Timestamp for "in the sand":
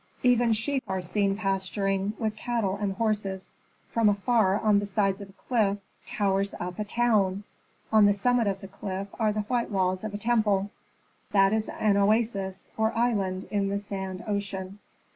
13.51-14.23